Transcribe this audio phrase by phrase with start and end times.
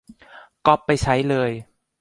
[0.65, 1.51] ก๊อปไปใช้เลย